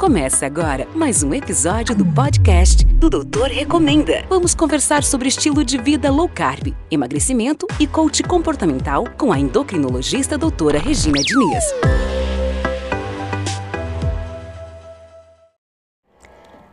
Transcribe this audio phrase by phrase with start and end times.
[0.00, 4.24] Começa agora mais um episódio do podcast do Doutor Recomenda.
[4.30, 10.38] Vamos conversar sobre estilo de vida low carb, emagrecimento e coach comportamental com a endocrinologista
[10.38, 11.64] doutora Regina Diniz.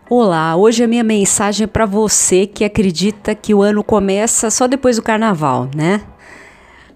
[0.10, 4.68] Olá, hoje a minha mensagem é para você que acredita que o ano começa só
[4.68, 6.02] depois do carnaval, né?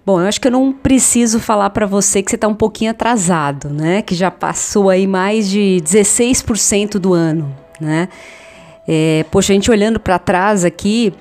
[0.04, 2.90] Bom, eu acho que eu não preciso falar para você que você está um pouquinho
[2.90, 4.02] atrasado, né?
[4.02, 8.08] Que já passou aí mais de 16% do ano, né?
[8.86, 11.14] É, poxa, a gente olhando para trás aqui,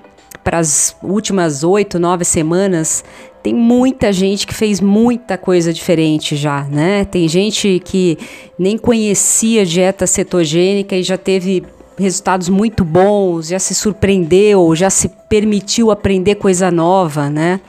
[0.43, 3.03] para as últimas oito, nove semanas,
[3.43, 7.05] tem muita gente que fez muita coisa diferente já, né?
[7.05, 8.17] Tem gente que
[8.57, 11.63] nem conhecia dieta cetogênica e já teve
[11.99, 17.59] resultados muito bons, já se surpreendeu, já se permitiu aprender coisa nova, né?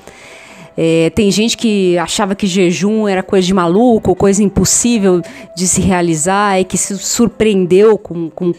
[0.76, 5.20] É, tem gente que achava que jejum era coisa de maluco, coisa impossível
[5.56, 8.52] de se realizar e que se surpreendeu com, com,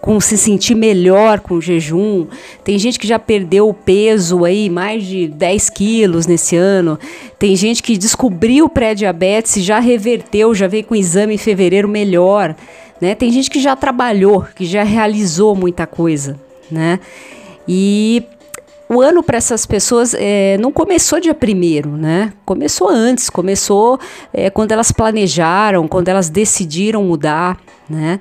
[0.00, 2.26] com se sentir melhor com o jejum.
[2.64, 6.98] Tem gente que já perdeu o peso aí, mais de 10 quilos nesse ano.
[7.38, 12.56] Tem gente que descobriu pré-diabetes e já reverteu, já veio com exame em fevereiro melhor.
[13.00, 13.14] Né?
[13.14, 16.38] Tem gente que já trabalhou, que já realizou muita coisa.
[16.70, 16.98] Né?
[17.68, 18.22] E
[18.88, 22.32] o ano para essas pessoas é, não começou dia primeiro, né?
[22.44, 23.98] Começou antes, começou
[24.32, 27.58] é, quando elas planejaram, quando elas decidiram mudar,
[27.90, 28.20] né?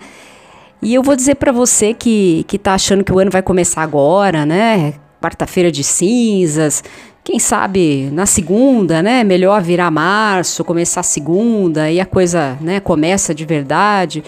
[0.82, 3.84] E eu vou dizer para você que que está achando que o ano vai começar
[3.84, 4.96] agora, né?
[5.22, 6.84] Quarta-feira de cinzas,
[7.24, 9.24] quem sabe na segunda, né?
[9.24, 12.80] Melhor virar março, começar segunda e a coisa, né?
[12.80, 14.24] Começa de verdade.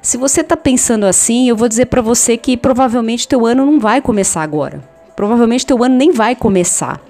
[0.00, 3.80] Se você está pensando assim, eu vou dizer para você que provavelmente teu ano não
[3.80, 4.91] vai começar agora
[5.22, 7.00] provavelmente teu ano nem vai começar.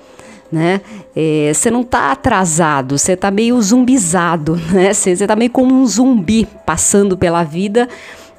[0.50, 0.82] Né?
[1.16, 4.92] É, você não está atrasado, você está meio zumbizado, né?
[4.92, 7.88] Você está meio como um zumbi passando pela vida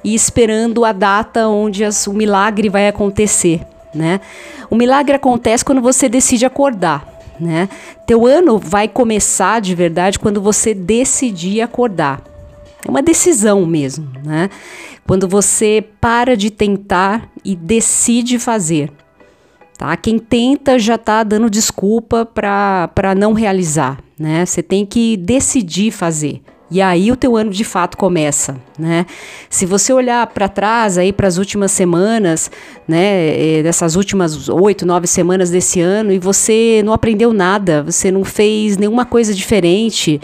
[0.04, 4.20] e esperando a data onde as, o milagre vai acontecer, né?
[4.70, 7.04] O milagre acontece quando você decide acordar,
[7.40, 7.68] né?
[8.06, 12.22] Teu ano vai começar de verdade quando você decidir acordar.
[12.86, 14.50] É uma decisão mesmo, né?
[15.04, 18.92] Quando você para de tentar e decide fazer.
[19.76, 19.96] Tá?
[19.96, 24.46] Quem tenta já está dando desculpa para não realizar, né?
[24.46, 26.40] Você tem que decidir fazer.
[26.70, 29.04] E aí o teu ano de fato começa, né?
[29.50, 32.50] Se você olhar para trás aí para as últimas semanas,
[32.88, 38.24] né, dessas últimas oito, nove semanas desse ano e você não aprendeu nada, você não
[38.24, 40.20] fez nenhuma coisa diferente,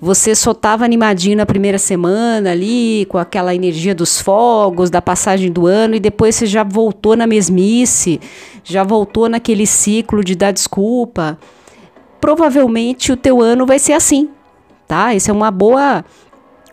[0.00, 5.50] você só estava animadinho na primeira semana ali, com aquela energia dos fogos, da passagem
[5.50, 8.20] do ano, e depois você já voltou na mesmice,
[8.64, 11.38] já voltou naquele ciclo de dar desculpa.
[12.20, 14.28] Provavelmente o teu ano vai ser assim,
[14.88, 15.14] tá?
[15.14, 16.04] Isso é uma boa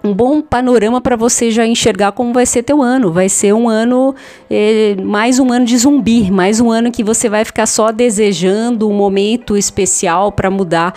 [0.04, 3.12] um bom panorama para você já enxergar como vai ser teu ano.
[3.12, 4.16] Vai ser um ano,
[4.50, 8.90] eh, mais um ano de zumbi, mais um ano que você vai ficar só desejando
[8.90, 10.96] um momento especial para mudar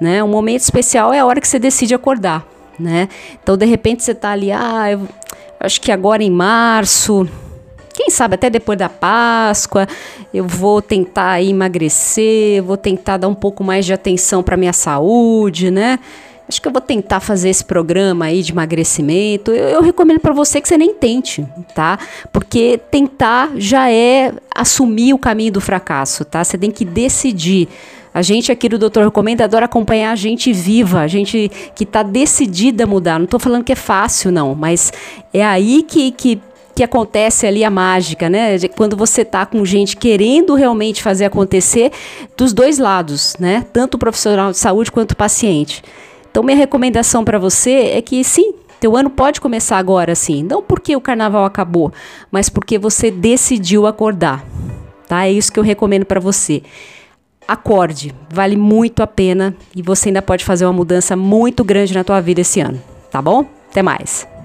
[0.00, 0.22] né?
[0.22, 2.46] Um momento especial é a hora que você decide acordar,
[2.78, 3.08] né?
[3.42, 5.08] Então, de repente, você está ali, ah, eu
[5.60, 7.28] acho que agora em março,
[8.06, 9.88] quem sabe até depois da Páscoa,
[10.32, 15.72] eu vou tentar emagrecer, vou tentar dar um pouco mais de atenção para minha saúde,
[15.72, 15.98] né?
[16.48, 19.50] Acho que eu vou tentar fazer esse programa aí de emagrecimento.
[19.50, 21.44] Eu, eu recomendo para você que você nem tente,
[21.74, 21.98] tá?
[22.32, 26.44] Porque tentar já é assumir o caminho do fracasso, tá?
[26.44, 27.68] Você tem que decidir.
[28.14, 32.04] A gente aqui do Doutor Recomenda adora acompanhar a gente viva, a gente que está
[32.04, 33.18] decidida a mudar.
[33.18, 34.92] Não estou falando que é fácil, não, mas
[35.34, 36.40] é aí que, que
[36.76, 38.58] que acontece ali a mágica, né?
[38.76, 41.90] Quando você tá com gente querendo realmente fazer acontecer
[42.36, 43.64] dos dois lados, né?
[43.72, 45.82] Tanto o profissional de saúde quanto o paciente.
[46.30, 50.62] Então, minha recomendação para você é que sim, teu ano pode começar agora sim, não
[50.62, 51.90] porque o carnaval acabou,
[52.30, 54.44] mas porque você decidiu acordar.
[55.08, 55.24] Tá?
[55.24, 56.62] É isso que eu recomendo para você
[57.48, 62.04] acorde, vale muito a pena e você ainda pode fazer uma mudança muito grande na
[62.04, 63.46] tua vida esse ano, tá bom?
[63.70, 64.35] Até mais.